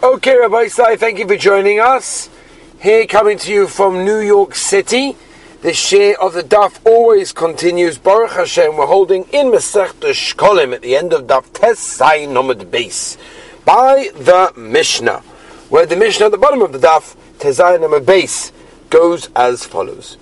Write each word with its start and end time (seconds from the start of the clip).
Okay, 0.00 0.38
Rabbi 0.38 0.68
Sai, 0.68 0.94
thank 0.94 1.18
you 1.18 1.26
for 1.26 1.36
joining 1.36 1.80
us. 1.80 2.30
Here, 2.78 3.04
coming 3.04 3.36
to 3.38 3.52
you 3.52 3.66
from 3.66 4.04
New 4.04 4.20
York 4.20 4.54
City. 4.54 5.16
The 5.62 5.74
share 5.74 6.14
of 6.22 6.34
the 6.34 6.44
Daf 6.44 6.78
always 6.86 7.32
continues. 7.32 7.98
Baruch 7.98 8.30
Hashem, 8.30 8.76
we're 8.76 8.86
holding 8.86 9.24
in 9.32 9.48
Masech 9.48 9.94
Shkolim 9.94 10.72
at 10.72 10.82
the 10.82 10.94
end 10.94 11.12
of 11.12 11.26
Daf 11.26 11.46
Tesai 11.48 12.32
Nomad 12.32 12.70
Base 12.70 13.18
by 13.64 14.10
the 14.14 14.52
Mishnah, 14.56 15.18
where 15.68 15.84
the 15.84 15.96
Mishnah 15.96 16.26
at 16.26 16.30
the 16.30 16.38
bottom 16.38 16.62
of 16.62 16.70
the 16.70 16.78
Daf 16.78 17.16
Tesai 17.38 17.80
Nomad 17.80 18.06
Base 18.06 18.52
goes 18.90 19.28
as 19.34 19.64
follows. 19.64 20.16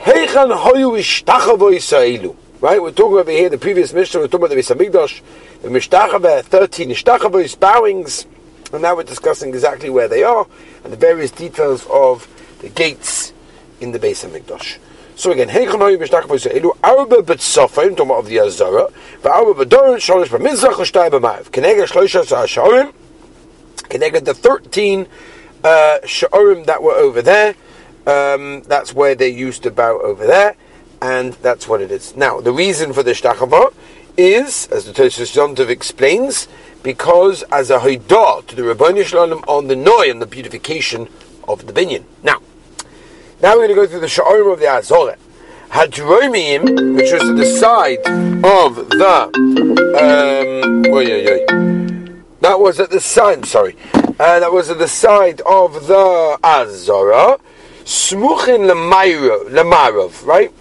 Heichan 0.00 0.54
Hoyu 0.54 0.98
Ishtachavo 0.98 1.72
Yisraelu. 1.72 2.36
Right, 2.60 2.82
we're 2.82 2.92
talking 2.92 3.16
over 3.16 3.30
here, 3.30 3.48
the 3.48 3.56
previous 3.56 3.94
Mishnah, 3.94 4.20
we're 4.20 4.26
talking 4.26 4.44
about 4.44 4.54
the 4.54 4.60
Beis 4.60 4.76
Hamikdash, 4.76 5.22
the 5.62 5.68
Mishtachava, 5.68 6.42
13 6.42 6.90
Ishtachavos, 6.90 7.58
bowings, 7.58 8.26
and 8.72 8.82
now 8.82 8.96
we're 8.96 9.02
discussing 9.02 9.50
exactly 9.50 9.90
where 9.90 10.08
they 10.08 10.22
are 10.22 10.46
and 10.84 10.92
the 10.92 10.96
various 10.96 11.30
details 11.30 11.86
of 11.90 12.26
the 12.60 12.68
gates 12.68 13.32
in 13.80 13.92
the 13.92 13.98
base 13.98 14.24
of 14.24 14.30
Hamikdash. 14.30 14.78
So 15.14 15.30
again, 15.30 15.48
Heichanoy 15.48 15.98
Mishtachavoy 15.98 16.52
Elu 16.52 16.76
Arba 16.82 17.16
B'Tzofim, 17.16 17.96
talking 17.96 18.16
of 18.16 18.26
the 18.26 18.40
Azara, 18.40 18.88
V'Arba 19.20 19.54
B'Dorin 19.54 19.96
Sholish 19.96 20.28
B'Mizrach 20.28 20.78
L'Shtay 20.78 21.10
B'Mayev, 21.10 21.50
Kenega 21.50 21.86
Shloisha 21.86 22.24
Sa'asharim, 22.24 22.92
Kenega 23.88 24.24
the 24.24 24.34
13 24.34 25.06
uh, 25.64 25.98
that 26.64 26.78
were 26.80 26.94
over 26.94 27.20
there, 27.20 27.54
um, 28.06 28.62
that's 28.62 28.94
where 28.94 29.14
they 29.14 29.28
used 29.28 29.62
to 29.62 29.70
bow 29.70 30.00
over 30.00 30.26
there, 30.26 30.56
and 31.00 31.34
that's 31.34 31.68
what 31.68 31.80
it 31.80 31.90
is. 31.90 32.16
Now, 32.16 32.40
the 32.40 32.52
reason 32.52 32.92
for 32.92 33.02
the 33.02 33.12
Shtachava 33.12 33.72
is, 34.16 34.66
as 34.68 34.86
the 34.86 34.92
Tosus 34.92 35.36
Yontov 35.36 35.68
explains, 35.68 36.48
because 36.82 37.42
as 37.44 37.70
a 37.70 37.78
haidah 37.78 38.46
to 38.46 38.56
the 38.56 38.62
Rabbanu 38.62 39.04
Shalom 39.04 39.44
on 39.46 39.68
the 39.68 39.76
Noi 39.76 40.10
and 40.10 40.20
the 40.20 40.26
beautification 40.26 41.08
of 41.46 41.66
the 41.66 41.72
binyan. 41.72 42.04
Now, 42.22 42.40
now 43.42 43.56
we're 43.56 43.68
going 43.68 43.68
to 43.70 43.74
go 43.74 43.86
through 43.86 44.00
the 44.00 44.06
Sha'orim 44.06 44.52
of 44.52 44.60
the 44.60 44.66
Azorah. 44.66 45.16
Hadromim, 45.70 46.96
which 46.96 47.12
was 47.12 47.28
at 47.28 47.36
the 47.36 47.46
side 47.46 47.98
of 48.44 48.90
the, 48.90 49.24
um, 49.96 50.92
oh, 50.92 51.00
yeah, 51.00 51.16
yeah. 51.16 52.16
that 52.40 52.60
was 52.60 52.78
at 52.78 52.90
the 52.90 53.00
side, 53.00 53.46
sorry, 53.46 53.74
uh, 53.94 54.38
that 54.40 54.52
was 54.52 54.68
at 54.68 54.78
the 54.78 54.86
side 54.86 55.40
of 55.42 55.86
the 55.86 56.38
Azorah, 56.44 57.40
Smuchin 57.84 58.68
Lamarov, 58.68 60.26
right? 60.26 60.52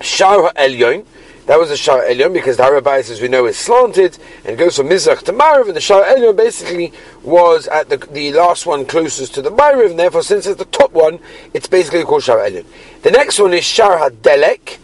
Shar 0.00 0.50
Elyon, 0.54 1.04
that 1.46 1.60
was 1.60 1.68
the 1.68 1.76
Shar 1.76 2.02
Elyon 2.02 2.32
because 2.32 2.56
the 2.56 2.64
Harabais, 2.64 3.08
as 3.08 3.20
we 3.20 3.28
know, 3.28 3.46
is 3.46 3.56
slanted 3.56 4.18
and 4.44 4.58
goes 4.58 4.76
from 4.76 4.88
Mizrach 4.88 5.22
to 5.22 5.32
Marav, 5.32 5.68
and 5.68 5.76
the 5.76 5.80
Shar 5.80 6.02
Elyon 6.02 6.36
basically 6.36 6.92
was 7.22 7.68
at 7.68 7.88
the, 7.88 7.98
the 7.98 8.32
last 8.32 8.66
one 8.66 8.84
closest 8.84 9.34
to 9.34 9.42
the 9.42 9.50
Marav, 9.50 9.90
and 9.90 9.98
therefore, 9.98 10.24
since 10.24 10.46
it's 10.46 10.58
the 10.58 10.64
top 10.66 10.92
one, 10.92 11.20
it's 11.54 11.68
basically 11.68 12.02
called 12.02 12.24
Shar 12.24 12.38
Elyon. 12.38 12.64
The 13.02 13.12
next 13.12 13.38
one 13.38 13.54
is 13.54 13.64
Shar 13.64 14.10
HaDelek, 14.10 14.78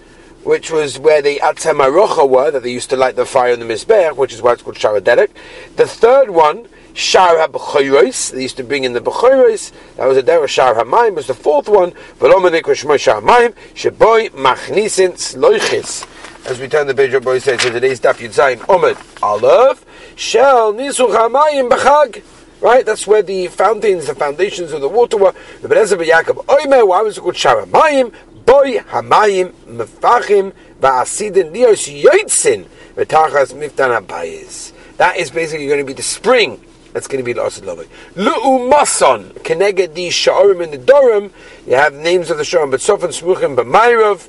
which 0.44 0.70
was 0.70 1.00
where 1.00 1.20
the 1.20 1.40
Atzemarocha 1.40 2.28
were, 2.28 2.52
that 2.52 2.62
they 2.62 2.72
used 2.72 2.90
to 2.90 2.96
light 2.96 3.16
the 3.16 3.26
fire 3.26 3.52
in 3.52 3.58
the 3.58 3.66
Mizbeach, 3.66 4.16
which 4.16 4.32
is 4.32 4.40
why 4.40 4.52
it's 4.52 4.62
called 4.62 4.78
Shar 4.78 5.00
HaDelek. 5.00 5.30
The 5.74 5.88
third 5.88 6.30
one, 6.30 6.68
Shar 6.94 7.44
HaBechoros, 7.44 8.30
they 8.30 8.42
used 8.42 8.56
to 8.58 8.64
bring 8.64 8.84
in 8.84 8.92
the 8.92 9.00
Bechoros, 9.00 9.72
that 9.96 10.06
was 10.06 10.16
a 10.16 10.22
Derech 10.22 10.46
Shar 10.46 10.76
HaMayim, 10.76 11.16
was 11.16 11.26
the 11.26 11.34
fourth 11.34 11.68
one, 11.68 11.90
Velomanik 12.20 12.62
Shmoy 12.62 13.00
Shar 13.00 13.20
HaMayim, 13.20 13.52
Sheboy 13.74 14.30
Machnisin 14.30 15.14
Sloichis 15.14 16.06
as 16.46 16.58
we 16.58 16.68
turn 16.68 16.86
the 16.86 16.94
page 16.94 17.14
up, 17.14 17.24
says 17.24 17.60
so 17.62 17.70
today's 17.70 18.00
daf 18.00 18.16
Yudzayin 18.16 18.58
Omid 18.66 19.22
Aleph 19.22 19.84
Shel 20.16 20.72
Nisuch 20.72 21.14
Hamayim 21.14 21.68
B'Chag. 21.68 22.22
Right, 22.60 22.86
that's 22.86 23.06
where 23.06 23.22
the 23.22 23.48
fountains, 23.48 24.06
the 24.06 24.14
foundations 24.14 24.72
of 24.72 24.80
the 24.80 24.88
water 24.88 25.16
were. 25.16 25.34
The 25.62 25.68
Benezer 25.68 25.96
Yaakov 25.96 26.44
Oimer. 26.46 26.86
Why 26.86 27.02
was 27.02 27.18
it 27.18 27.20
called 27.22 27.34
Shara 27.34 27.64
Mayim? 27.64 28.12
Boy 28.44 28.78
Hamayim 28.78 29.52
Mefachim 29.66 30.52
Va'asidin 30.80 31.52
Lios 31.52 32.02
Yoitzin 32.02 32.66
V'Tachas 32.94 33.52
Miftan 33.54 34.00
Abayis. 34.00 34.72
That 34.96 35.16
is 35.16 35.30
basically 35.30 35.66
going 35.66 35.80
to 35.80 35.84
be 35.84 35.92
the 35.92 36.02
spring. 36.02 36.60
That's 36.92 37.08
going 37.08 37.18
to 37.18 37.24
be 37.24 37.32
the 37.32 37.42
Asid 37.42 37.64
Lovay. 37.64 37.88
Lu'umason, 38.14 39.32
Keneged 39.40 39.94
di 39.94 40.10
Sha'orim 40.10 40.62
in 40.62 40.70
the 40.70 40.78
Dorim. 40.78 41.32
You 41.66 41.74
have 41.74 41.94
names 41.94 42.30
of 42.30 42.36
the 42.36 42.44
Sha'orim, 42.44 42.70
but 42.70 42.80
Sofan 42.80 43.08
Smuchim, 43.08 43.56
but 43.56 43.66
Mayrov. 43.66 44.28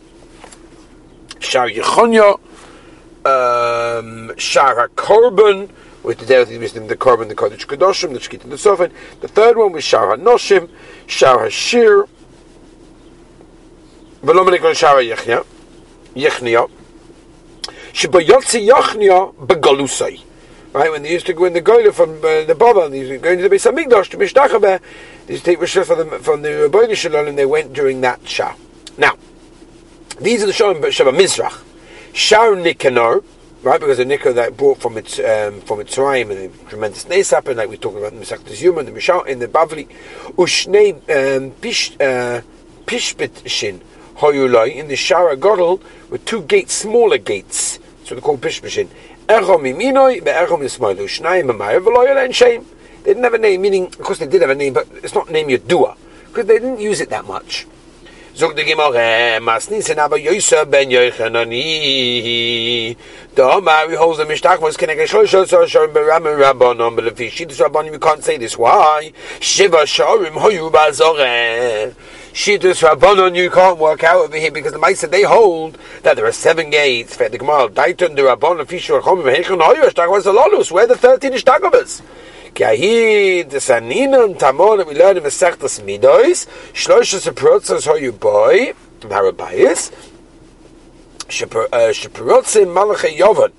Shar 1.44 1.70
Yechonya, 1.70 2.40
um, 3.26 4.38
Shar 4.38 4.88
HaKorban, 4.88 5.70
with 6.04 6.20
the 6.20 6.26
Derech 6.26 6.48
Yisrael, 6.48 6.88
the 6.88 6.98
Korban, 6.98 7.30
the 7.30 7.36
Kodesh 7.36 7.66
Kedoshim, 7.66 8.14
the 8.14 8.20
Shkita, 8.20 8.50
the 8.50 8.56
Sofan. 8.56 8.92
The 9.22 9.28
third 9.28 9.58
one 9.58 9.72
was 9.72 9.84
Shar 9.84 10.18
HaNoshim, 10.18 10.70
Shar 11.08 11.48
HaShir, 11.48 12.08
Velomenik 14.22 14.76
Shar 14.76 14.98
HaYechnya, 14.98 15.46
Yechnya, 16.16 16.70
Shibayotzi 17.94 18.68
Yechnya 18.68 19.34
Begalusai. 19.36 20.24
Right, 20.74 20.90
when 20.90 21.04
they 21.04 21.12
used 21.12 21.28
to 21.28 21.34
go 21.34 21.46
in 21.46 21.54
the 21.54 21.62
Goyle 21.62 21.92
from 21.92 22.18
uh, 22.18 22.46
the 22.46 22.56
Baba, 22.58 22.90
they 22.90 23.02
used 23.02 23.12
to 23.12 23.18
go 23.20 23.30
into 23.30 23.48
the 23.48 23.56
Beis 23.56 23.72
Hamikdash 23.72 24.10
to 24.10 24.18
Mishdachabeh, 24.18 24.82
they 25.28 25.34
used 25.34 25.46
to 25.46 25.52
take 25.52 25.60
Rishah 25.60 25.86
from 25.86 26.10
the, 26.10 26.20
from 26.20 26.42
the 26.42 26.50
Rabbeinu 26.50 26.96
Shalom, 26.96 27.28
and 27.28 27.38
they 27.38 27.46
went 27.46 27.74
during 27.74 28.02
that 28.02 28.28
Shah. 28.28 28.56
Now, 28.98 29.16
these 30.20 30.44
are 30.44 30.48
the 30.48 30.52
Shabbat 30.52 31.16
Mizrach. 31.16 31.62
Shar 32.14 32.54
right, 33.64 33.80
because 33.80 33.98
the 33.98 34.06
Nikah 34.06 34.36
that 34.36 34.56
brought 34.58 34.78
from 34.80 34.98
its 34.98 35.20
um, 35.20 35.62
from 35.62 35.80
its 35.80 35.98
Rime 35.98 36.32
and 36.32 36.40
a 36.40 36.70
tremendous 36.70 37.08
nace 37.08 37.32
happened, 37.32 37.58
like 37.58 37.70
we 37.70 37.78
talked 37.78 37.98
about 37.98 38.14
in 38.14 38.20
the 38.20 38.26
Masaktas 38.26 38.62
Yuma, 38.62 38.84
the 38.84 38.92
Mishal, 38.92 39.26
in 39.26 39.40
the 39.40 39.48
Bavli, 39.48 39.88
Ushnei 40.34 41.38
um, 41.38 41.52
Pish 41.52 41.96
uh, 42.00 42.42
Shin 43.48 43.82
Hoyulai 44.18 44.76
in 44.76 44.88
the 44.88 44.96
Shara 44.96 45.36
Godel 45.36 45.82
with 46.10 46.24
two 46.26 46.44
gates, 46.44 46.74
smaller 46.74 47.18
gates, 47.18 47.80
so 48.04 48.16
they're 48.16 48.22
called 48.22 48.42
Pishbishin. 48.42 48.90
Echom 49.28 49.62
Iminoi, 49.62 50.24
Be'echom 50.24 50.60
Yismailu, 50.60 51.06
Shnai 51.06 51.44
Mamaya, 51.44 51.80
Veloyal 51.80 52.24
and 52.24 52.36
Shame. 52.36 52.66
They 53.04 53.12
didn't 53.12 53.24
have 53.24 53.34
a 53.34 53.38
name, 53.38 53.62
meaning, 53.62 53.88
of 53.88 54.00
course 54.00 54.20
they 54.20 54.28
did 54.28 54.42
have 54.42 54.50
a 54.50 54.56
name, 54.56 54.74
but 54.74 54.88
it's 55.02 55.16
not 55.16 55.32
name 55.32 55.48
Yadua, 55.48 55.98
because 56.28 56.46
they 56.46 56.60
didn't 56.60 56.80
use 56.80 57.02
it 57.02 57.10
that 57.10 57.26
much. 57.26 57.66
Zog 58.36 58.56
de 58.56 58.64
Gemara, 58.64 59.40
Masnisen 59.40 60.00
aber 60.00 60.18
Yosef 60.18 60.68
ben 60.68 60.90
Omar, 63.38 63.90
he 63.90 63.96
holds 63.96 64.18
the 64.18 64.26
Mishtach 64.26 64.60
was 64.60 64.76
connected 64.76 65.08
Shlosh 65.08 65.46
Shlosh 65.46 65.68
Shorim 65.68 65.94
Beram 65.94 66.24
Rabbanon, 66.24 66.96
but 66.96 67.06
if 67.06 67.20
he 67.20 67.28
Shidus 67.28 67.64
Rabbanon, 67.64 67.92
you 67.92 68.00
can't 68.00 68.24
say 68.24 68.38
this. 68.38 68.58
Why? 68.58 69.14
Shiva 69.40 69.84
Shorim 69.84 70.32
Hoyu 70.32 70.72
Bazoreh. 70.72 71.94
Shidus 72.34 72.82
Rabbanon, 72.82 73.36
you 73.36 73.52
can't 73.52 73.78
work 73.78 74.04
out 74.04 74.26
over 74.26 74.36
here 74.36 74.50
because 74.50 74.74
the 74.74 74.80
Maisa 74.80 75.08
they 75.08 75.22
hold 75.22 75.78
that 76.02 76.16
there 76.16 76.26
are 76.26 76.32
seven 76.32 76.72
gates. 76.72 77.16
The 77.16 77.38
Gemara, 77.38 77.70
Daiton 77.70 78.16
the 78.16 78.24
Rabbanon, 78.24 78.66
Fishur 78.66 79.00
Chomim 79.00 79.32
Heichon 79.32 79.62
Hoyu 79.62 79.84
Ishtach 79.84 80.10
was 80.10 80.24
the 80.24 80.34
Lolus. 80.34 80.72
Where 80.72 80.88
the 80.88 80.98
thirteen 80.98 81.34
Ishtachovas? 81.34 82.02
The 82.56 83.58
Saninon, 83.58 84.38
Tamon, 84.38 84.86
we 84.86 84.94
learn 84.94 85.18
in 85.18 85.24
Masechtas 85.24 85.82
Midois, 85.82 86.46
Shloshes 86.72 87.28
Protzos 87.34 87.88
Hoyu 87.88 88.20
Boy, 88.20 88.74
Harabayis, 89.00 89.92
Shapirotzim 91.30 92.68
uh, 92.68 92.96
Malachei 92.96 93.18
Yovan. 93.18 93.54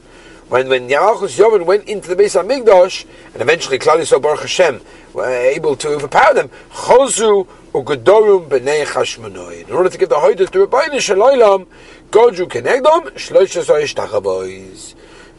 When 0.49 0.69
when 0.69 0.89
Yarachus 0.89 1.37
Yovan 1.37 1.67
went 1.67 1.89
into 1.89 2.09
the 2.09 2.15
base 2.15 2.37
of 2.37 2.47
Migdosh, 2.47 3.05
and 3.33 3.43
eventually 3.43 3.81
Klal 3.81 3.99
Yisrael 3.99 4.23
Baruch 4.23 4.43
Hashem 4.43 4.81
were 5.13 5.27
able 5.27 5.75
to 5.75 5.89
overpower 5.89 6.35
them, 6.35 6.51
Chozu 6.71 7.49
Ugedorum 7.73 8.49
B'nei 8.49 8.87
Chashmonoi. 8.87 9.67
In 9.67 9.75
order 9.75 9.91
to 9.91 9.99
give 9.99 10.09
the 10.09 10.15
Hoyda 10.15 10.49
to 10.49 10.67
Rabbeinu 10.67 11.01
Shaloilam, 11.01 11.67
Godru 12.11 12.47
Kenegdom, 12.47 13.11
Shloshes 13.15 13.67
Hoyish 13.67 13.95
Tachavois. 13.97 14.95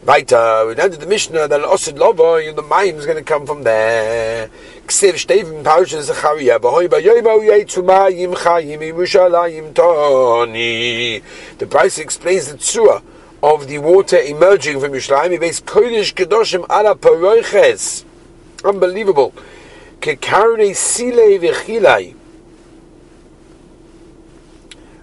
Weiter, 0.05 0.35
uh, 0.35 0.67
we 0.67 0.75
the 0.75 1.07
Mishnah 1.07 1.47
that 1.47 1.61
Osid 1.61 1.95
the 1.95 2.95
is 2.95 3.05
going 3.07 3.17
to 3.17 3.23
come 3.23 3.47
from 3.47 3.63
there. 3.63 4.51
Shtevim 4.85 5.63
Zechariah, 6.03 6.59
Toni. 9.73 11.23
The 11.57 11.65
price 11.65 11.97
explains 11.97 12.51
the 12.51 12.57
tzua 12.59 13.01
of 13.41 13.67
the 13.67 13.79
water 13.79 14.19
emerging 14.19 14.79
from 14.79 14.91
Yerushalayim. 14.91 15.31
He 15.31 15.37
based 15.39 15.65
Kodesh 15.65 16.13
Kedoshim 16.13 16.65
Ala 16.69 16.95
Paroiches. 16.95 18.05
Unbelievable. 18.63 19.33
Kekarne 20.01 20.75
Sile 20.75 21.39
V'chilai. 21.39 22.13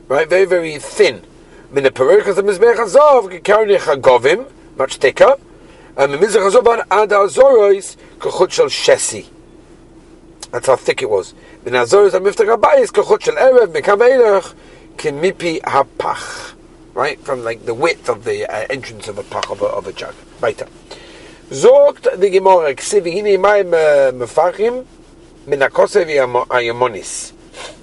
Right, 0.06 0.28
very, 0.28 0.44
very 0.44 0.78
thin. 0.78 1.22
Min 1.72 1.82
the 1.82 1.90
of 1.90 2.46
Azov, 2.78 3.30
Kekarne 3.30 3.78
Chagovim, 3.78 4.46
much 4.76 4.96
thicker. 4.96 5.36
And 5.96 6.14
Mimizach 6.14 6.50
Azoban 6.50 6.84
Ad 6.90 7.10
Azorois 7.10 7.96
Kochut 8.18 8.50
Shel 8.50 8.66
Shesi. 8.66 9.26
That's 10.50 10.66
how 10.66 10.76
thick 10.76 11.02
it 11.02 11.10
was. 11.10 11.34
Min 11.64 11.74
Azorois 11.74 12.10
Amiftach 12.10 12.56
Abayis 12.56 12.88
Kochut 12.88 13.22
Shel 13.22 13.34
Erev 13.34 13.72
Mekam 13.72 13.98
Eilach 13.98 14.54
Kemipi 14.96 15.60
Hapach. 15.60 16.54
Right? 16.94 17.18
From 17.20 17.44
like 17.44 17.64
the 17.64 17.74
width 17.74 18.08
of 18.08 18.24
the 18.24 18.46
uh, 18.46 18.66
entrance 18.68 19.08
of 19.08 19.18
a 19.18 19.22
pach 19.22 19.50
of 19.50 19.62
a, 19.62 19.66
of 19.66 19.86
a 19.86 19.92
jug. 19.92 20.14
Right. 20.40 20.62
Zogt 21.52 22.18
the 22.18 22.30
Gemara, 22.30 22.74
Ksivi 22.74 23.12
hini 23.12 23.38
mai 23.38 23.62
mefachim, 23.62 24.86
min 25.46 25.60
akosev 25.60 26.06
ayamonis. 26.46 27.32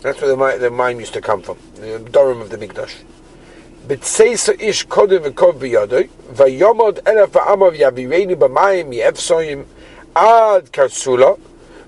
That's 0.01 0.19
where 0.21 0.35
the, 0.35 0.57
the 0.59 0.71
mime 0.71 0.99
used 0.99 1.13
to 1.13 1.21
come 1.21 1.43
from, 1.43 1.59
the 1.75 1.99
Durham 1.99 2.41
of 2.41 2.49
the 2.49 2.57
Mikdash. 2.57 2.95
B'tseisa 3.88 4.60
ish 4.60 4.86
kodem 4.86 5.24
v'kov 5.24 5.58
b'yodoi, 5.60 6.08
v'yomod 6.32 7.02
elef 7.04 7.30
v'amav 7.32 7.76
yavireni 7.76 8.34
b'mayim 8.34 8.92
yefsoyim 8.92 9.64
ad 10.14 10.72
karsula, 10.72 11.38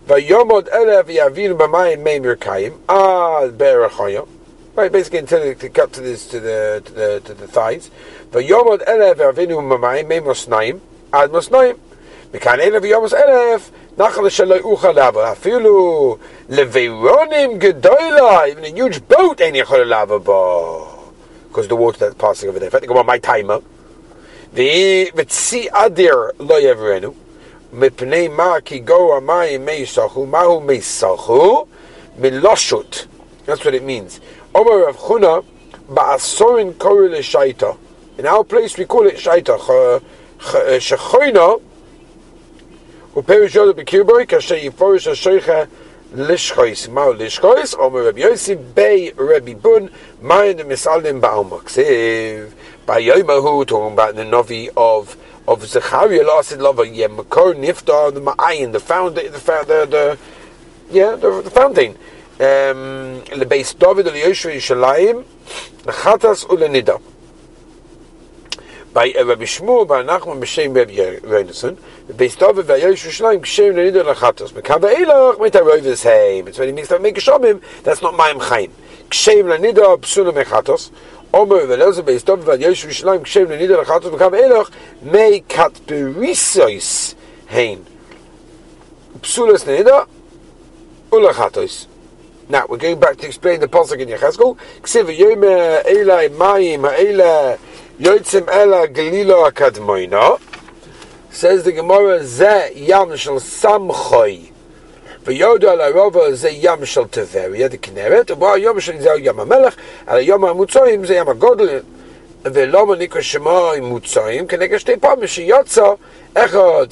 v'yomod 0.07 0.69
elef 0.69 1.07
yavinu 1.07 1.57
b'mayim 1.57 2.03
meim 2.03 2.23
yerkayim 2.25 2.75
ad 2.89 3.57
be'erechoyim, 3.59 4.29
Right, 4.77 4.93
basically 4.93 5.21
until 5.21 5.43
it 5.43 5.73
got 5.73 5.95
to 5.95 6.03
this 6.03 6.29
to 6.29 6.39
the 6.39 6.83
to 6.85 6.93
the 6.93 7.23
to 7.25 7.33
the 7.33 7.49
thighs. 7.49 7.91
V'yomod 8.31 8.85
elef 8.85 9.17
yavinu 9.17 9.57
b'mayim 9.57 10.07
meim 10.07 10.25
osnaim 10.25 10.81
ad 11.13 11.31
mosnaim. 11.31 11.79
מכאן 12.35 12.61
אין 12.61 12.75
ויומוס 12.83 13.15
אלף, 13.15 13.71
נחל 13.99 14.29
שלא 14.29 14.55
יוכל 14.55 14.93
לעבור. 14.93 15.33
אפילו 15.33 16.17
לבירונים 16.49 17.59
גדולה, 17.59 18.47
even 18.47 18.65
a 18.65 18.79
huge 18.79 19.13
boat 19.13 19.41
אין 19.41 19.55
יכול 19.55 19.79
לעבור 19.79 20.19
בו. 20.19 20.90
because 21.52 21.68
the 21.68 21.76
water 21.76 22.00
that's 22.00 22.16
passing 22.16 22.48
over 22.48 22.60
there. 22.60 22.68
If 22.68 22.76
I 22.76 22.80
think 22.80 22.92
about 22.92 23.06
my 23.06 23.20
timer. 23.20 23.62
The 24.54 25.12
v'tzi 25.14 25.68
adir 25.68 26.32
lo 26.40 26.60
yevrenu 26.60 27.14
mipnei 27.74 28.34
ma 28.34 28.62
ki 28.62 28.80
go 28.80 29.20
amayim 29.20 29.66
meisachu 29.66 30.28
mahu 30.28 30.62
meisachu 30.66 31.68
miloshut. 32.18 33.06
That's 33.46 33.66
what 33.66 33.74
it 33.74 33.84
means. 33.84 34.22
Omer 34.56 34.86
Rav 34.86 34.98
Chuna 34.98 35.46
ba'asorin 35.90 36.78
kori 36.78 37.10
l'shaita. 37.10 37.78
In 38.18 38.26
our 38.26 38.46
place 38.46 38.78
we 38.78 38.86
call 38.86 39.08
it 39.08 39.16
shaita. 39.16 40.02
Eh, 40.42 40.80
Shechoina 40.80 41.62
u'perish 43.14 43.52
yodu 43.52 43.74
b'kirboi 43.74 44.26
yiforish 44.26 45.06
ha-sheicha 45.06 45.68
lishchois. 46.14 46.90
Mao 46.90 47.14
lishchois, 47.14 47.78
omer 47.80 48.04
Rabbi 48.04 48.22
Yosi 48.22 48.56
bei 48.76 49.12
Rabbi 49.16 49.54
Bun, 49.54 49.90
mayan 50.22 50.58
de 50.58 50.64
misalim 50.64 51.22
ba'al 51.22 51.50
maksiv. 51.50 52.54
By 52.86 53.02
Yomahu, 53.02 53.66
talking 53.66 53.94
about 53.94 54.16
the 54.16 54.26
Novi 54.26 54.70
of 54.76 55.16
of 55.48 55.66
Zechariah, 55.66 56.24
lasted 56.24 56.62
lover 56.62 56.86
yeah, 56.86 57.08
Makor 57.08 57.56
Niftar, 57.56 58.14
the 58.14 58.22
Ma'ayin, 58.22 58.72
the 58.72 58.80
founder, 58.80 59.28
the 59.28 59.40
founder, 59.40 59.86
the, 59.86 60.18
yeah, 60.92 61.16
the, 61.16 61.42
the 61.42 61.50
fountain. 61.50 61.92
Um, 62.40 63.24
the 63.38 63.46
base 63.48 63.74
David, 63.74 64.06
the 64.06 64.12
Yoshua, 64.12 64.56
Yishalayim, 64.56 65.26
the 65.84 65.92
Chatas, 65.92 66.48
ule 66.50 66.58
the 66.58 66.68
Nidah 66.68 67.02
by 68.94 69.14
uh, 69.18 69.26
Rabbi 69.26 69.44
Shmuel 69.44 69.88
by 69.88 70.04
Nachman 70.04 70.40
b'Shem 70.42 70.76
Rabbi 70.76 70.94
Yonason 70.94 71.78
the 72.08 72.14
base 72.14 72.36
David 72.36 72.68
by 72.68 72.80
Yeshua 72.80 73.38
Yishalayim 73.38 73.42
Kshem 73.42 73.74
Lenida 73.74 74.04
Lachatas 74.04 74.52
Mekava 74.52 74.94
Elach 74.94 75.38
Metarovis 75.38 76.04
Heim 76.04 76.48
it's 76.48 76.60
when 76.60 76.68
he 76.68 76.74
makes 76.74 76.92
make 77.00 77.18
a 77.18 77.22
Shomim 77.22 77.62
that's 77.84 78.02
not 78.02 78.14
Ma'im 78.16 78.42
Chaim. 78.42 78.72
Kshem 79.10 79.46
Lenida 79.46 79.98
Psula 80.00 80.34
Mechatos 80.34 80.92
Omer 81.34 81.66
veleze 81.66 82.04
beis 82.04 82.24
tov 82.24 82.40
vad 82.44 82.60
yesh 82.60 82.86
vishleim 82.86 83.24
kshem 83.24 83.48
le 83.48 83.58
nider 83.58 83.86
chatos 83.86 84.12
bekav 84.12 84.34
eloch 84.36 84.70
mei 85.02 85.40
kat 85.40 85.72
berisois 85.88 87.16
hein. 87.48 87.86
Psulas 89.22 89.66
nider 89.66 90.08
ula 91.14 91.34
chatos 91.34 91.88
now 92.50 92.66
we're 92.68 92.76
going 92.76 93.00
back 93.00 93.16
to 93.16 93.26
explain 93.26 93.62
the 93.62 93.68
pasuk 93.68 94.02
in 94.02 94.10
Yechezkel. 94.10 94.58
Ksiv 94.82 95.18
yom 95.18 95.40
elai 95.40 96.28
mayim 96.28 96.82
ha'ela 96.82 97.58
yotzim 98.01 98.49
ela 98.49 98.87
galilo 98.87 99.51
akadmoina 99.51 100.39
says 101.31 101.65
the 101.65 101.73
Gemara 101.73 102.25
ze 102.25 102.73
yam 102.75 103.17
shel 103.17 103.41
samchoy 103.41 104.53
ויודו 105.27 105.71
על 105.71 105.81
הרובע 105.81 106.33
זה 106.33 106.49
ים 106.53 106.85
של 106.85 107.05
טבריה, 107.11 107.69
דכנרת, 107.69 108.31
ובו 108.31 108.55
היום 108.55 108.81
שלי 108.81 109.01
זה 109.01 109.11
ים 109.19 109.41
המלח, 109.41 109.77
על 110.07 110.19
היום 110.19 110.45
המוצאים 110.45 111.05
זה 111.05 111.15
ים 111.15 111.29
הגודל, 111.29 111.81
ולמה 112.45 112.97
נקרא 112.97 113.21
שמו 113.21 113.71
מוצאים, 113.83 114.47
כנגד 114.47 114.79
שתי 114.79 114.97
פעמים 114.97 115.27
שיוצא 115.27 115.93
אחד, 116.35 116.87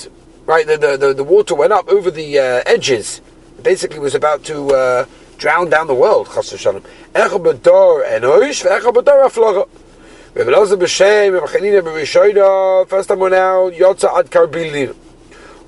right, 0.46 0.66
the, 0.66 0.76
the, 0.76 0.96
the, 0.96 1.14
the 1.14 1.24
water 1.24 1.54
went 1.54 1.72
up 1.72 1.88
over 1.88 2.10
the 2.10 2.38
uh, 2.38 2.62
edges, 2.66 3.20
basically 3.62 4.00
was 4.00 4.14
about 4.14 4.42
to 4.44 4.74
uh, 4.74 5.04
drown 5.38 5.70
down 5.70 5.86
the 5.86 5.94
world, 5.94 6.28
חס 6.28 6.52
ושלום. 6.52 6.80
אחד 7.14 7.42
בדור 7.42 7.98
אנוש, 8.16 8.64
ואחד 8.64 8.94
בדור 8.94 9.14
הפלוגה. 9.26 9.62
ובלעזה 10.38 10.76
בשם, 10.76 11.32
ובחנינה 11.32 11.80
בראשינה, 11.80 12.46
first 12.90 13.08
time 13.08 13.18
went 13.18 13.32
out, 13.32 13.72
יוצא 13.72 14.08
עד 14.14 14.28
קרביליר. 14.28 14.92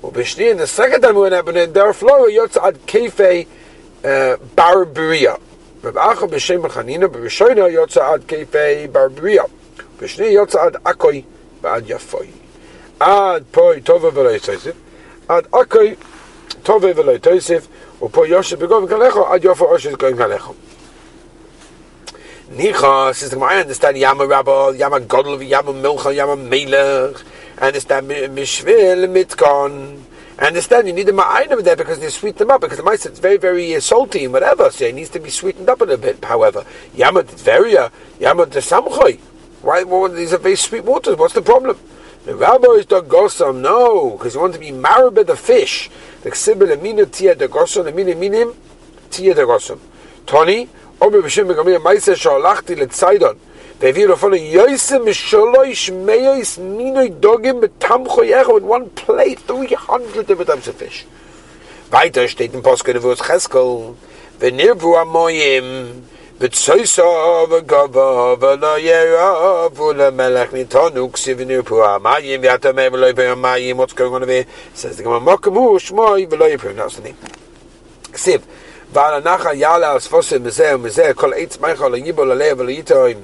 ובשני, 0.03 0.51
in 0.51 0.57
the 0.57 0.67
second 0.67 1.01
time 1.01 1.15
we 1.15 1.29
went 1.29 1.33
up, 1.33 1.47
and 1.47 1.73
there 1.73 1.93
flow 1.93 2.27
yotz 2.27 2.57
ad 2.57 2.77
kefe 2.85 3.47
barbaria. 4.55 5.37
Reb 5.83 5.95
Acha 5.95 6.27
b'shem 6.27 6.61
Chanina 6.69 7.07
b'rishoyna 7.07 7.69
yotz 7.71 7.97
ad 7.97 8.27
kefe 8.27 8.91
barbaria. 8.91 9.45
B'shni 9.99 10.33
yotz 10.33 10.55
ad 10.55 10.75
akoi 10.83 11.23
b'ad 11.61 11.87
yafoy. 11.87 12.29
Ad 12.99 13.51
poi 13.51 13.81
tova 13.81 14.11
v'lo 14.11 14.31
yitosif. 14.37 14.75
Ad 15.29 15.45
akoi 15.51 15.97
tova 16.63 16.93
v'lo 16.93 17.13
yitosif. 17.17 17.67
ופה 18.01 18.27
יושב 18.27 18.59
בגובה 18.63 18.87
כלכו, 18.87 19.27
עד 19.27 19.43
יופו 19.43 19.65
אושר 19.65 19.91
גויים 19.91 20.17
כלכו. 20.17 20.53
Nicha, 22.52 23.14
says 23.14 23.30
the 23.30 23.40
I 23.40 23.60
understand 23.60 23.96
Yama 23.96 24.26
Rabba, 24.26 24.74
Yama 24.76 25.00
Godel, 25.00 25.48
Yama 25.48 25.72
Milcha, 25.72 26.14
Yama 26.14 26.36
Melech. 26.36 27.16
Understand 27.58 28.08
Mishvil, 28.08 29.08
Mitkon. 29.08 30.02
Understand 30.38 30.86
you 30.86 30.92
need 30.92 31.06
the 31.06 31.12
ma'ayin 31.12 31.50
over 31.50 31.62
there 31.62 31.76
because 31.76 31.98
they 31.98 32.10
sweeten 32.10 32.40
them 32.40 32.50
up 32.50 32.60
because 32.60 32.76
the 32.76 32.82
mice 32.82 33.06
it's 33.06 33.20
very 33.20 33.38
very 33.38 33.74
uh, 33.74 33.80
salty 33.80 34.24
and 34.24 34.34
whatever, 34.34 34.70
so 34.70 34.84
it 34.84 34.94
needs 34.94 35.08
to 35.08 35.18
be 35.18 35.30
sweetened 35.30 35.68
up 35.70 35.80
a 35.80 35.84
little 35.84 35.96
bit. 35.96 36.22
However, 36.22 36.66
Yama 36.94 37.22
Tveria, 37.22 37.90
Yama 38.20 38.46
Samchoy. 38.46 39.18
Why? 39.62 39.84
Well, 39.84 40.10
these 40.10 40.34
are 40.34 40.38
very 40.38 40.56
sweet 40.56 40.84
waters. 40.84 41.16
What's 41.16 41.32
the 41.32 41.40
problem? 41.40 41.78
The 42.26 42.34
rabbi 42.34 42.68
is 42.72 42.84
the 42.84 43.02
gosam. 43.02 43.60
No, 43.62 44.10
because 44.10 44.34
you 44.34 44.40
want 44.42 44.52
to 44.52 44.60
be 44.60 44.72
married 44.72 45.14
by 45.14 45.22
the 45.22 45.36
fish. 45.36 45.88
The 46.22 46.30
ksibil 46.30 46.70
amina 46.70 47.06
tia 47.06 47.34
the 47.34 47.48
gosam, 47.48 47.88
amina 47.88 48.14
minim 48.14 48.54
tia 49.10 49.32
the 49.32 49.42
gosam. 49.42 49.78
Tony, 50.26 50.68
Omer 51.02 51.20
Bishim 51.20 51.52
Gamliel 51.52 51.80
Maisa 51.80 52.14
one 58.62 58.88
plate, 58.90 59.40
300 59.40 60.26
different 60.28 60.48
types 60.48 60.68
of 60.68 60.76
fish. 60.76 61.04
ועל 78.93 79.13
הנחל 79.13 79.53
יעלה 79.53 79.91
על 79.91 79.99
ספוסם 79.99 80.43
מזה 80.43 80.75
ומזה 80.75 81.11
כל 81.15 81.31
עץ 81.35 81.57
מייכל 81.61 81.87
ליבו 81.87 82.25
ללב 82.25 82.59
וליטוים 82.59 83.17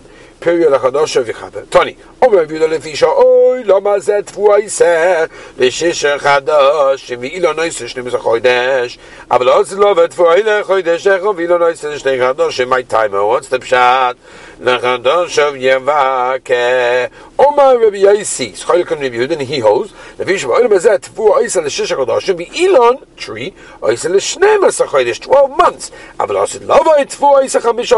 period 0.44 0.76
החדושה 0.76 1.22
וחבר. 1.26 1.60
טוני, 1.70 1.94
אומר 2.22 2.42
רבי 2.42 2.54
יהודה 2.56 2.76
לפי 2.76 2.96
שאוי, 2.96 3.64
למה 3.64 4.00
זה 4.00 4.20
תבוע 4.26 4.60
יסה 4.60 5.26
לשיש 5.58 6.06
חדש, 6.06 7.12
ואילו 7.20 7.54
נויסה 7.54 7.88
שנים 7.88 8.08
עשר 8.08 8.20
חודש, 8.20 8.98
אבל 9.32 9.46
לא 9.46 9.64
זה 9.64 9.80
לא 9.80 9.96
ותבוע 9.98 10.36
לחודש 10.46 11.08
אחד, 11.08 11.26
ואילו 11.36 11.58
נויסה 11.58 12.00
שני 12.00 12.20
חדש, 12.20 12.62
מי 12.62 12.84
טיימר, 12.84 13.38
what's 13.38 13.54
the 13.54 13.62
פשט? 13.62 14.16
Nachadon 14.59 15.29
Shav 15.29 15.55
Yavake. 15.57 17.11
Omar 17.39 17.79
Rabbi 17.79 17.99
Yaisi. 17.99 18.57
Schol 18.57 18.85
Kam 18.85 18.99
Rabbi 18.99 19.15
Yehuda, 19.15 19.39
and 19.39 19.43
he 19.43 19.61
holds. 19.61 19.93
Levi 20.19 20.33
Shav 20.33 20.51
Oil 20.51 20.69
Bezeh 20.69 20.99
Tvu 20.99 21.31
Oisa 21.37 21.63
L'Shish 21.63 21.97
HaKadoshim 21.97 22.37
Be'ilon, 22.37 23.07
tree, 23.17 23.55
Oisa 23.81 24.09
Chodesh, 24.11 25.21
12 25.21 25.57
months. 25.57 25.93
Aval 26.19 26.43
Osid 26.43 26.67
Oisa 26.67 27.61
Chamish 27.61 27.93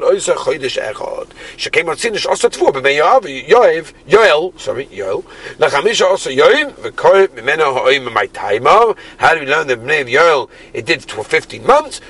Oisa 0.00 0.34
Chodesh 0.34 0.76
Osa 2.30 2.48
Yoav, 2.50 3.26
Yoel, 4.06 4.60
sorry, 4.60 4.86
Yoel, 4.86 5.24
L'Chamish 5.58 6.00
V'Koy 6.76 7.26
Taimav. 8.28 8.96
How 9.18 9.34
do 9.34 9.40
we 9.40 9.46
learn 9.46 9.66
that 9.66 9.80
Yoel, 9.80 10.48
it 10.72 10.86
did 10.86 11.02
for 11.10 11.24
15 11.24 11.66
months? 11.66 12.00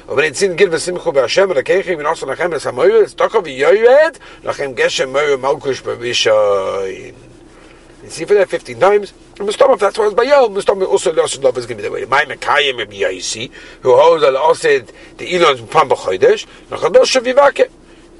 Yaakov 3.30 3.58
Yoyed, 3.58 4.18
Lachem 4.42 4.74
Geshem 4.74 5.12
Meru 5.12 5.36
Malkush 5.36 5.82
Barishayin. 5.82 7.14
You 8.02 8.10
see, 8.10 8.24
for 8.24 8.34
that 8.34 8.48
15 8.48 8.80
times, 8.80 9.12
Mustama, 9.36 9.78
that's 9.78 9.98
why 9.98 10.06
it's 10.06 10.14
by 10.14 10.24
Bayel, 10.24 10.48
Mustama 10.50 10.86
also 10.86 11.12
the 11.12 11.20
Osid 11.22 11.42
Love 11.42 11.56
is 11.58 11.66
going 11.66 11.76
to 11.78 11.82
be 11.82 11.88
the 11.88 11.92
way. 11.92 12.04
My 12.06 12.24
Mekayim 12.24 12.78
Rabbi 12.78 13.00
Yaisi, 13.00 13.50
who 13.82 13.94
holds 13.96 14.24
Al 14.24 14.34
Osid, 14.34 14.90
the 15.18 15.34
Elon's 15.34 15.60
Pam 15.62 15.88
B'chodesh, 15.88 16.46
Nachadosh 16.68 17.20
Shavivake. 17.20 17.70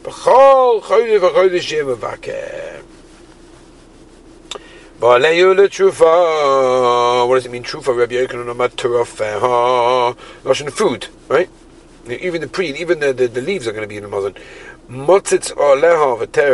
B'chol 0.03 0.83
Chodesh 0.83 1.21
V'chodesh 1.21 1.97
Yevavake. 1.97 2.83
V'aleyu 5.01 5.57
l'trufa. 5.57 7.27
What 7.27 7.37
does 7.37 7.47
it 7.47 7.53
mean, 7.53 7.65
trufa? 7.65 7.97
Rabbi 7.97 8.15
Yochanan 8.15 8.55
Amad 8.55 8.71
Turafeha. 8.77 10.17
Russian 10.45 10.71
food, 10.71 11.09
right? 11.29 11.49
Even 12.09 12.41
the 12.41 12.49
pre, 12.49 12.73
even 12.75 13.01
the, 13.01 13.13
the, 13.13 13.29
the 13.29 13.41
leaves 13.41 13.67
are 13.67 13.73
going 13.73 13.83
to 13.83 13.89
be 13.89 13.97
in 13.97 14.03
the 14.03 14.09
muzzin. 14.09 14.37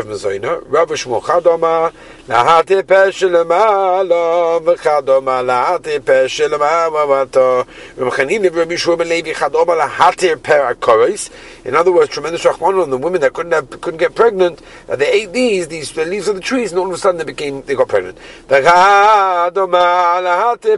Mezoina. 0.04 0.62
Rabbi 0.68 0.92
Shmuel 0.92 1.22
Chadoma 1.22 1.90
lahati 2.28 2.82
peshelema 2.82 4.06
lo 4.06 4.60
v'chadoma 4.60 5.42
lahati 5.42 5.98
peshelema 6.00 6.90
v'vato. 6.90 7.66
Rabbi 7.96 8.10
Chanina 8.14 8.54
Rabbi 8.54 8.74
Shmuel 8.74 8.98
ben 8.98 9.08
Levi 9.08 9.32
Chadoma 9.32 9.74
lahati 9.80 10.36
per. 10.42 10.76
In 11.64 11.74
other 11.74 11.90
words, 11.90 12.10
tremendous 12.10 12.44
rachman 12.44 12.82
on 12.82 12.90
the 12.90 12.98
women 12.98 13.22
that 13.22 13.32
couldn't 13.32 13.52
have, 13.52 13.70
couldn't 13.80 14.00
get 14.00 14.14
pregnant. 14.14 14.60
They 14.86 15.10
ate 15.10 15.32
these 15.32 15.68
these 15.68 15.92
the 15.92 16.04
leaves 16.04 16.28
of 16.28 16.34
the 16.34 16.42
trees, 16.42 16.72
and 16.72 16.78
all 16.78 16.88
of 16.88 16.92
a 16.92 16.98
sudden 16.98 17.16
they 17.16 17.24
became 17.24 17.62
they 17.62 17.74
got 17.74 17.88
pregnant. 17.88 18.18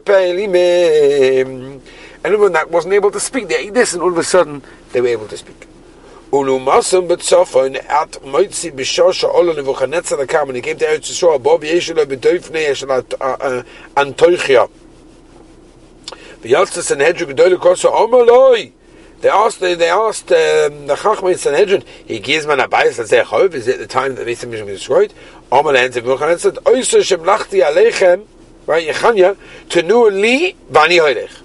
Pelimim. 0.05 1.81
Anyone 2.25 2.53
that 2.53 2.71
wasn't 2.71 2.95
able 2.95 3.11
to 3.11 3.19
speak, 3.19 3.49
they 3.49 3.57
ate 3.57 3.75
this, 3.75 3.95
and 3.95 4.03
all 4.03 4.11
of 4.11 4.19
a 4.19 4.23
sudden 4.23 4.62
they 4.93 5.00
were 5.00 5.09
able 5.09 5.27
to 5.27 5.37
speak. 5.37 5.67
Ulumasam 6.30 7.08
betzofon 7.08 7.76
at 7.88 8.12
moitzi 8.20 8.70
b'shosha 8.70 9.35
olo 9.35 9.54
nevuchanetza 9.54 10.23
lekam 10.23 10.49
when 10.49 10.56
he 10.56 10.61
came 10.61 10.76
to 10.76 10.85
Eretz 10.85 11.11
Yisrael 11.11 11.42
bob 11.42 11.62
b'doifnei 11.62 12.68
yeshel 12.68 13.64
antoichia. 13.97 14.68
Sanhedrin 16.82 17.58
koso 17.58 17.90
omaloi 17.90 18.73
they 19.23 19.30
asked 19.30 19.61
they 19.61 19.88
asked 19.88 20.30
um, 20.30 20.87
the 20.87 20.94
Chachmei 20.97 21.38
Sanhedrin 21.38 21.82
he 22.06 22.18
gives 22.18 22.47
man 22.47 22.61
a 22.61 22.68
bias 22.68 22.99
let's 22.99 23.08
say 23.08 23.23
chov 23.23 23.54
is 23.54 23.66
it 23.66 23.78
the 23.78 23.87
time 23.87 24.14
that 24.14 24.25
the 24.25 24.30
Beis 24.30 24.44
Hamikdash 24.44 24.66
was 24.66 24.76
destroyed? 24.76 25.14
Omal 25.50 25.78
answered 25.78 26.04
v'chanetza 26.04 26.52
oiso 26.64 27.00
shemlachti 27.00 27.62
aleichem 27.64 28.26
right 28.66 28.87
Yechanya 28.87 29.35
tenu 29.70 30.11
li 30.11 30.54
v'ani 30.70 30.99
hoilech. 30.99 31.42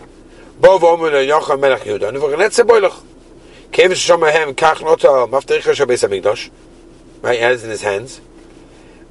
Bo 0.60 0.78
v'omer 0.78 1.26
Yocham 1.26 1.62
melech 1.62 1.84
nevuchanetza 1.86 2.66
Kevish 3.74 4.06
Shomahem 4.08 4.54
Kach 4.54 4.84
Nota 4.84 5.08
Maftericha 5.08 5.74
Shabbos 5.74 6.04
Hamikdash. 6.04 6.52
Right, 7.24 7.38
he 7.38 7.42
has 7.42 7.64
in 7.64 7.72
his 7.72 7.82
hands. 7.82 8.22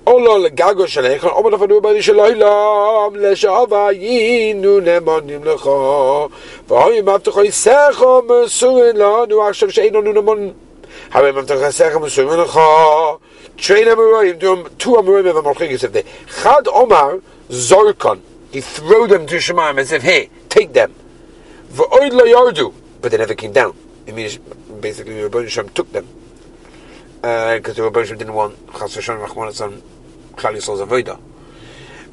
Olo 0.06 0.48
legago 0.48 0.86
shalecha, 0.86 1.34
omer 1.34 1.50
lefanu 1.50 1.82
bani 1.82 1.98
shalaylam, 1.98 3.16
leshava 3.16 3.92
yinu 3.92 4.80
nemonim 4.80 5.42
lecha, 5.42 6.30
v'hoy 6.68 7.02
mavtecha 7.02 7.44
yisecha 7.44 8.22
mesuin 8.24 8.94
lanu, 8.94 9.40
achshav 9.50 9.72
she'eino 9.72 10.00
nu 10.00 10.12
nemon, 10.12 10.54
hawe 11.10 11.32
mavtecha 11.32 11.66
yisecha 11.66 11.98
mesuin 12.00 12.46
lecha, 12.46 13.20
train 13.56 13.86
amoroim, 13.88 14.78
two 14.78 14.90
amoroim 14.90 15.28
of 15.28 15.44
Amalchigis 15.44 15.82
of 15.82 15.92
the 15.92 16.04
Chad 16.40 16.68
Omar 16.68 17.20
Zorkon, 17.48 18.20
he 18.52 18.60
threw 18.60 19.08
them 19.08 19.26
to 19.26 19.36
Shemaim 19.38 19.76
and 19.78 19.88
said, 19.88 20.02
hey, 20.02 20.30
take 20.48 20.72
them. 20.72 20.94
V'oid 21.72 22.12
lo 22.12 22.24
yardu, 22.24 22.72
but 23.00 23.10
they 23.10 23.18
never 23.18 23.34
came 23.34 23.52
down. 23.52 23.76
It 24.06 24.14
means 24.14 24.38
basically 24.38 25.14
Rebbeinu 25.14 25.48
Shem 25.48 25.68
took 25.70 25.92
them. 25.92 26.06
Because 27.20 27.78
uh, 27.78 27.82
the 27.82 27.90
Rebbeinu 27.90 28.06
Shem 28.06 28.18
didn't 28.18 28.34
want 28.34 28.56
Chas 28.72 28.96
V'Shem 28.96 29.24
Rachman 29.24 29.50
Etzon 29.50 29.80
Klal 30.34 30.54
Yisrael's 30.54 30.80
Avodah. 30.80 31.18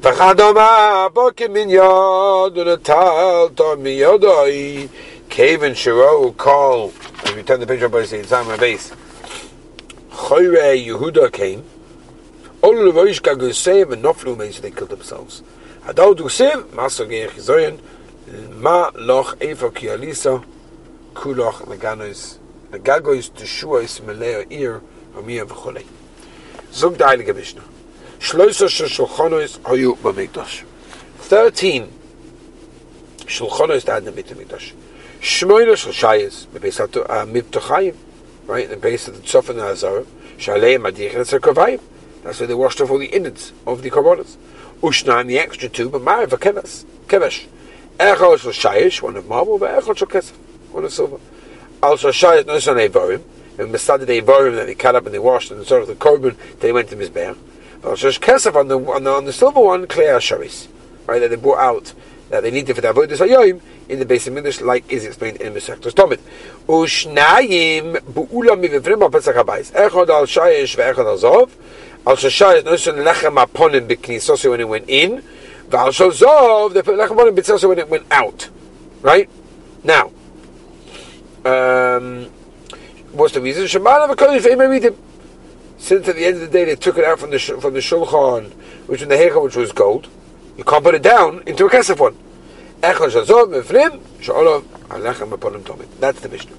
Bokim 0.00 1.52
min 1.52 1.68
yod 1.68 2.54
u'netal 2.54 3.54
to 3.54 3.76
mi 3.76 3.98
yodoi. 3.98 4.88
Kevin 5.28 5.74
Shiro 5.74 6.32
call 6.32 6.92
as 7.24 7.34
we 7.34 7.42
turn 7.42 7.60
the 7.60 7.66
page 7.66 7.82
up 7.82 7.92
by 7.92 8.02
the 8.02 8.22
time 8.24 8.48
of 8.50 8.58
base 8.58 8.92
Choyre 10.10 10.84
Yehuda 10.84 11.32
came. 11.32 11.64
All 12.62 12.74
the 12.74 12.80
Levoish 12.80 13.20
Gagusev 13.20 13.92
and 13.92 14.02
Noflu 14.02 14.36
made 14.36 14.54
so 14.54 14.62
they 14.62 14.70
killed 14.72 14.90
themselves. 14.90 15.42
Hadal 15.84 16.16
Dusev 16.16 16.72
Maso 16.74 17.06
Geir 17.06 17.28
Chizoyen 17.28 17.78
Ma 18.54 18.90
Loch 18.96 19.38
Efa 19.38 19.74
Ki 19.74 19.86
Alisa 21.20 21.34
Kulach 21.34 21.66
Leganos 21.66 22.38
Legagois 22.70 23.30
Teshuos 23.30 24.00
Meleo 24.00 24.50
Ir 24.50 24.80
Amiyah 25.14 25.46
V'cholei 25.46 25.86
Zug 26.72 26.96
the 26.96 27.04
Heilige 27.04 27.60
Shloisa 28.18 28.68
Shulchanos 28.68 29.58
Hayu 29.60 29.96
B'Mikdash. 29.96 30.64
Thirteen 31.18 31.92
Shulchanos 33.20 33.84
that 33.84 33.98
in 33.98 34.04
the 34.04 34.12
Beit 34.12 34.26
HaMikdash 34.26 34.72
Shmoyna 35.20 35.74
Shulshayis 35.74 36.46
Bebeis 36.46 36.78
Mibtachayim 37.26 37.96
right 38.46 38.68
the 38.68 38.76
base 38.76 39.08
of 39.08 39.16
the 39.16 39.22
Tzofan 39.22 39.50
and 39.50 39.60
Azara 39.60 40.04
Shalei 40.38 40.78
Madich 40.78 41.14
and 41.14 41.26
Tzarkovayim 41.26 41.80
that's 42.22 42.38
where 42.40 42.46
they 42.46 42.54
washed 42.54 42.80
off 42.80 42.90
all 42.90 42.98
the 42.98 43.06
innards 43.06 43.52
of 43.66 43.80
the 43.82 43.90
Korbanos. 43.90 44.36
Ushna 44.82 45.26
the 45.26 45.38
extra 45.38 45.70
two 45.70 45.88
but 45.88 46.02
Keves 46.02 46.84
Kevesh. 47.06 47.46
Echol 47.98 48.38
Shulshayish 48.38 49.00
one 49.00 49.16
of 49.16 49.26
marble 49.26 49.58
but 49.58 49.82
Echol 49.82 49.96
Shulkesef 49.96 50.32
one 50.72 50.84
of 50.84 50.92
silver. 50.92 51.18
Also, 51.82 52.10
Shayat 52.10 52.46
no 52.46 52.58
son 52.58 52.76
Evorim, 52.76 53.22
and 53.58 53.72
Masad 53.72 54.00
the 54.06 54.20
Evorim 54.20 54.54
that 54.56 54.66
they 54.66 54.74
cut 54.74 54.94
up 54.94 55.06
and 55.06 55.14
they 55.14 55.18
washed 55.18 55.50
and 55.50 55.66
sort 55.66 55.82
of 55.82 55.88
the 55.88 55.94
korban, 55.94 56.36
they 56.60 56.72
went 56.72 56.88
to 56.88 56.96
Mizbeach. 56.96 57.36
Also 57.84 58.10
Kesef 58.10 58.54
on 58.54 58.68
the, 58.68 58.78
on 58.78 59.04
the 59.04 59.10
on 59.10 59.24
the 59.24 59.32
silver 59.32 59.60
one, 59.60 59.86
Klei 59.86 60.16
Sharis, 60.18 60.68
right, 61.06 61.18
that 61.18 61.28
they 61.28 61.36
brought 61.36 61.58
out 61.58 61.94
that 62.28 62.42
they 62.42 62.50
needed 62.50 62.74
for 62.74 62.80
the 62.80 62.88
Avodah 62.88 63.16
Sayoim 63.16 63.60
in 63.88 63.98
the 63.98 64.04
base 64.04 64.26
of 64.26 64.34
Midrash, 64.34 64.60
like 64.60 64.90
is 64.90 65.04
explained 65.04 65.40
in 65.40 65.52
Masechtos 65.52 65.92
Tomit. 65.92 66.20
Ushnayim 66.66 67.96
bu'ulam 68.00 68.64
mivivrim 68.64 69.10
pesach 69.10 69.34
habayis. 69.34 69.72
Echad 69.72 70.08
al 70.08 70.26
shayish 70.26 70.76
ve'echad 70.76 71.06
al 71.06 71.18
zov. 71.18 71.50
Al 72.06 72.16
shayish 72.16 72.64
no 72.64 72.76
son 72.76 72.96
lechem 72.96 73.44
aponim 73.44 73.88
b'knisosi 73.88 74.48
when 74.50 74.60
it 74.60 74.68
went 74.68 74.88
in. 74.88 75.22
V'al 75.68 75.90
zov 75.90 76.72
they 76.72 76.82
put 76.82 76.96
lechem 76.96 77.16
aponim 77.16 77.34
b'knisosi 77.34 77.68
when 77.68 77.78
it 77.78 77.88
went 77.88 78.06
out. 78.10 78.48
Right? 79.02 79.28
Now, 79.82 80.12
um, 81.44 82.26
what's 83.12 83.34
the 83.34 83.40
reason? 83.40 83.64
Shemana 83.64 84.14
v'kodesh. 84.14 84.96
Since 85.78 86.08
at 86.08 86.16
the 86.16 86.26
end 86.26 86.36
of 86.36 86.42
the 86.42 86.48
day 86.48 86.64
they 86.66 86.76
took 86.76 86.98
it 86.98 87.04
out 87.04 87.18
from 87.18 87.30
the 87.30 87.38
from 87.38 87.72
the 87.72 87.80
shulchan, 87.80 88.52
which 88.86 89.00
in 89.00 89.08
the 89.08 89.14
hecha, 89.14 89.42
which 89.42 89.56
was 89.56 89.72
gold, 89.72 90.08
you 90.58 90.64
can't 90.64 90.84
put 90.84 90.94
it 90.94 91.02
down 91.02 91.42
into 91.46 91.64
a 91.64 91.70
kesef 91.70 91.98
one. 91.98 92.16
That's 92.80 92.98
the 96.20 96.28
Mishnah. 96.28 96.56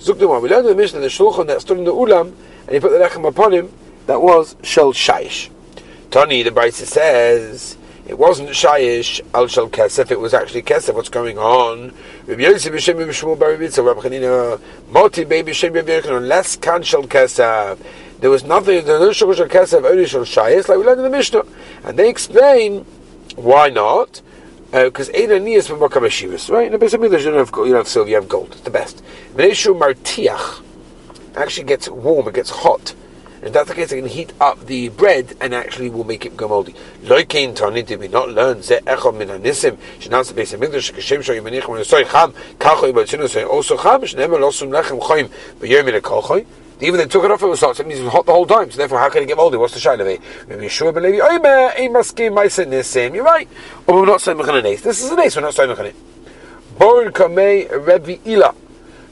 Zukdumah. 0.00 0.42
We 0.42 0.48
learned 0.48 0.66
the 0.68 0.74
Mishnah 0.74 1.00
the 1.00 1.06
shulchan 1.06 1.46
that 1.46 1.60
stood 1.60 1.78
in 1.78 1.84
the 1.84 1.92
ulam, 1.92 2.34
and 2.66 2.70
he 2.70 2.80
put 2.80 2.90
the 2.90 2.98
lechem 2.98 3.26
upon 3.26 3.52
him. 3.52 3.72
That 4.06 4.20
was 4.20 4.56
shel 4.62 4.92
shayish. 4.92 5.50
Tony 6.10 6.42
the 6.42 6.50
Brisa 6.50 6.84
says. 6.84 7.76
It 8.06 8.18
wasn't 8.18 8.50
shayish 8.50 9.20
al 9.32 9.46
shel 9.48 9.70
kesef. 9.70 10.10
It 10.10 10.20
was 10.20 10.34
actually 10.34 10.62
kesef. 10.62 10.94
What's 10.94 11.08
going 11.08 11.38
on? 11.38 11.94
Rabbi 12.26 12.42
Yosef 12.42 12.72
b'shem 12.72 12.96
b'shmuel 12.96 13.38
bar 13.38 13.52
Rabbi 13.52 13.64
Rabbi 13.64 14.00
Chanina 14.00 14.60
moti 14.90 15.24
baby 15.24 15.52
b'shem 15.52 15.74
Rabbi 15.74 16.60
kan 16.60 16.82
shel 16.82 17.04
kesef. 17.04 17.78
There 18.20 18.28
was 18.30 18.44
nothing. 18.44 18.84
There 18.84 18.98
was 18.98 19.20
no 19.22 19.32
shel 19.32 19.46
kesef 19.48 19.88
only 19.88 20.06
shel 20.06 20.22
shayis 20.22 20.68
like 20.68 20.76
we 20.78 20.84
learned 20.84 21.00
in 21.00 21.04
the 21.04 21.10
Mishnah, 21.10 21.44
and 21.84 21.98
they 21.98 22.10
explain 22.10 22.84
why 23.36 23.70
not. 23.70 24.20
Because 24.70 25.08
Eina 25.10 25.40
Nias 25.40 25.68
B'Makam 25.70 26.02
Hashivas, 26.02 26.50
right? 26.50 26.66
In 26.66 26.72
the 26.72 26.78
base 26.78 26.94
of 26.94 27.00
Midrash, 27.00 27.24
you 27.24 27.30
don't 27.30 27.46
have 27.46 27.56
you 27.58 27.66
don't 27.66 27.76
have 27.76 27.86
silver, 27.88 28.10
you 28.10 28.16
have 28.16 28.28
gold. 28.28 28.48
It's 28.50 28.62
the 28.62 28.70
best. 28.70 29.04
Meneshu 29.34 29.78
Martiach 29.78 30.64
actually 31.36 31.64
gets 31.64 31.88
warm, 31.88 32.26
it 32.26 32.34
gets 32.34 32.50
hot. 32.50 32.92
And 33.44 33.54
that's 33.54 33.68
the 33.68 33.74
case, 33.74 33.90
they 33.90 34.00
can 34.00 34.08
heat 34.08 34.32
up 34.40 34.64
the 34.64 34.88
bread 34.88 35.36
and 35.38 35.54
actually 35.54 35.90
will 35.90 36.04
make 36.04 36.24
it 36.24 36.34
go 36.34 36.48
moldy. 36.48 36.74
Loikein 37.02 37.86
did 37.86 38.00
we 38.00 38.08
not 38.08 38.30
learn? 38.30 38.62
Ze 38.62 38.76
Min 38.76 39.28
Hanisim, 39.28 39.76
the 40.00 40.08
when 42.92 43.06
Cham, 43.06 43.20
also 43.50 43.76
Cham, 43.76 44.00
Lechem 44.00 45.00
Choyim, 45.00 46.46
even 46.80 46.98
they 46.98 47.06
took 47.06 47.24
it 47.24 47.30
off, 47.30 47.42
it 47.42 47.46
was 47.46 47.60
hot. 47.60 47.78
It 47.78 47.86
means 47.86 48.00
it 48.00 48.04
was 48.04 48.12
hot 48.12 48.26
the 48.26 48.32
whole 48.32 48.46
time. 48.46 48.70
So 48.70 48.78
therefore, 48.78 48.98
how 48.98 49.08
can 49.08 49.22
it 49.22 49.26
get 49.26 49.36
moldy? 49.36 49.56
What's 49.56 49.74
the 49.74 49.80
shine 49.80 50.00
of 50.00 50.06
it? 50.06 50.20
Maybe 50.48 50.66
Yeshua 50.66 50.92
ben 50.92 51.04
Levi. 51.04 51.38
Man, 51.38 51.72
a 51.76 51.88
maskim 51.88 52.34
ma'aser 52.34 52.66
nisim. 52.66 53.14
You're 53.14 53.24
right. 53.24 53.48
We're 53.86 54.04
not 54.04 54.20
saying 54.20 54.38
mechan 54.38 54.64
ace. 54.64 54.82
This 54.82 55.02
is 55.02 55.10
an 55.10 55.20
ace. 55.20 55.36
We're 55.36 55.42
not 55.42 55.54
saying 55.54 55.70
mechan 55.70 55.86
it. 55.86 55.96
Bor 56.78 57.04
kamei 57.10 57.70
Rebbe 57.70 58.18
Ila. 58.28 58.54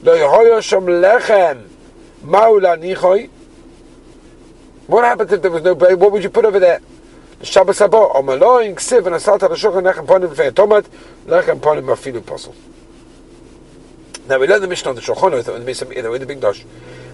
Lo 0.02 0.16
yehoyo 0.16 0.58
shom 0.58 0.86
lechem 0.86 1.68
maula 2.24 2.78
nichoy. 2.78 3.30
What 4.92 5.04
happens 5.04 5.32
if 5.32 5.40
there 5.40 5.50
was 5.50 5.62
no 5.62 5.74
bread? 5.74 5.98
What 5.98 6.12
would 6.12 6.22
you 6.22 6.28
put 6.28 6.44
over 6.44 6.60
there? 6.60 6.78
Shabbos 7.42 7.78
haba 7.78 8.14
or 8.14 8.22
maloin 8.22 8.74
ksiv 8.74 9.06
and 9.06 9.16
asalt 9.16 9.42
al 9.42 9.48
shulchan 9.48 9.90
lechem 9.90 10.06
ponim 10.06 10.28
v'fei 10.34 10.50
tomat 10.50 10.84
lechem 11.24 11.60
ponim 11.60 11.86
afilu 11.86 12.20
posel. 12.20 12.54
Now 14.28 14.38
we 14.38 14.46
learned 14.46 14.64
the 14.64 14.68
Mishnah 14.68 14.90
on 14.90 14.96
the 14.96 15.00
Shulchan 15.00 15.32
Aruch 15.32 15.44
that 15.44 15.54
when 15.54 15.64
they 15.64 16.08
were 16.08 16.16
in 16.16 16.20
the 16.20 16.26
big 16.26 16.42
dosh. 16.42 16.62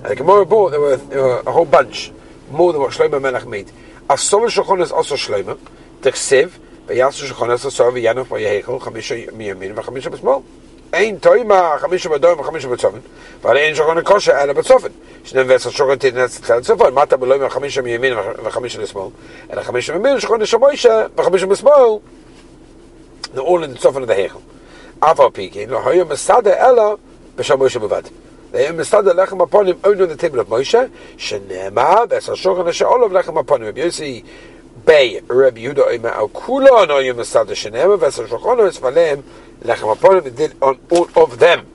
And 0.02 0.06
the 0.06 0.16
Gemara 0.16 0.44
brought 0.44 0.70
there 0.70 0.80
were, 0.80 0.96
there 0.96 1.22
were 1.22 1.38
a 1.46 1.52
whole 1.52 1.66
bunch 1.66 2.10
more 2.50 2.72
than 2.72 2.82
what 2.82 2.90
Shlomo 2.90 3.22
Melech 3.22 3.46
made. 3.46 3.70
Asor 4.10 4.48
Shulchan 4.48 4.82
is 4.82 4.90
also 4.90 5.14
Shlomo. 5.14 5.56
T'chsev 6.00 6.50
v'yasu 6.88 7.30
Shulchan 7.30 7.54
is 7.54 7.64
asor 7.64 7.92
v'yanov 7.92 8.26
v'yehechel 8.26 8.80
chamisha 8.80 9.30
miyamin 9.30 9.72
v'chamisha 9.76 10.10
b'smol. 10.12 10.42
Ein 10.90 11.20
toima 11.20 11.78
chamisha 11.78 12.08
b'doim 12.08 12.38
chamisha 12.38 12.68
b'tzofin. 12.68 13.02
V'ale 13.42 13.60
er 13.60 13.68
ein 13.68 13.74
shokon 13.74 14.02
kosher 14.02 14.32
ela 14.32 14.54
b'tzofin. 14.54 14.92
Shnem 15.22 15.46
v'esel 15.46 15.70
shokon 15.70 15.98
titnes 15.98 16.40
tel 16.40 16.60
tzofin. 16.62 16.94
Mata 16.94 17.18
b'loim 17.18 17.48
chamisha 17.50 17.82
miyamin 17.82 18.14
l'smol. 18.16 19.12
Ela 19.50 19.62
chamisha 19.62 19.94
er 19.94 19.98
miyamin 19.98 20.20
shokon 20.20 20.40
l'shamoisha 20.40 21.10
v'chamisha 21.10 21.46
b'smol. 21.46 22.02
They're 23.34 23.42
all 23.42 23.62
in 23.64 23.72
the 23.72 23.78
tzofin 23.78 24.02
of 24.02 24.06
the 24.08 24.14
hechel. 24.14 24.40
Aval 25.00 25.30
piki. 25.30 25.68
Lo 25.68 25.80
hoyo 25.82 26.06
ela 26.06 26.98
b'shamoisha 27.36 27.80
b'vad. 27.86 28.10
Er 28.50 28.50
they 28.50 28.66
are 28.66 28.72
lechem 28.72 29.46
aponim 29.46 29.78
only 29.84 30.02
on 30.04 30.08
the 30.08 30.16
table 30.16 30.40
of 30.40 30.46
Moshe. 30.48 30.90
Lechem. 31.18 31.76
Rabbi 33.66 33.80
Yossi 33.80 34.24
Bay, 34.88 35.20
Rabbi 35.26 35.60
Yehuda 35.60 35.94
Omer 35.94 36.08
Al 36.08 36.30
Kula 36.30 36.88
no 36.88 36.98
Yom 36.98 37.18
Masada 37.18 37.52
Shenema 37.52 37.98
V'Esel 37.98 38.26
Shochono 38.26 38.66
Esfalem 38.70 39.22
Lechem 39.60 39.94
Aponim 39.94 40.24
It 40.24 40.34
did 40.34 40.56
on 40.62 40.78
all 40.88 41.10
of 41.14 41.38
them. 41.38 41.66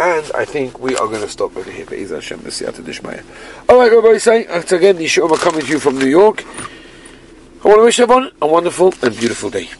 And 0.00 0.28
I 0.34 0.44
think 0.44 0.80
we 0.80 0.96
are 0.96 1.06
going 1.06 1.20
to 1.20 1.28
stop 1.28 1.56
over 1.56 1.70
here. 1.70 1.86
Be'ez 1.86 2.10
Hashem 2.10 2.40
B'siyata 2.40 2.82
Dishmaya. 2.82 3.22
All 3.68 3.78
right, 3.78 3.92
Rabbi 3.92 4.18
say, 4.18 4.48
once 4.48 4.72
again, 4.72 4.96
Yeshua 4.96 5.38
coming 5.38 5.60
to 5.60 5.68
you 5.68 5.78
from 5.78 5.96
New 5.96 6.08
York. 6.08 6.44
I 7.64 7.68
want 7.68 7.78
to 7.78 7.84
wish 7.84 8.00
everyone 8.00 8.32
a 8.42 8.48
wonderful 8.48 8.92
and 9.02 9.16
beautiful 9.16 9.50
day. 9.50 9.70